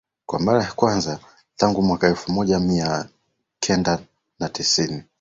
kwa 0.25 0.39
mara 0.39 0.63
ya 0.63 0.71
kwanza 0.71 1.19
tangu 1.55 1.81
mwaka 1.81 2.07
elfu 2.07 2.31
moja 2.31 2.59
mia 2.59 3.09
kenda 3.59 3.99
na 4.39 4.49
tisini 4.49 5.03